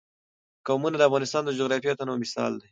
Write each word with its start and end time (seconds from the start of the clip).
قومونه 0.67 0.95
د 0.97 1.01
افغانستان 1.09 1.41
د 1.45 1.51
جغرافیوي 1.59 1.97
تنوع 1.99 2.17
مثال 2.23 2.51
دی. 2.61 2.67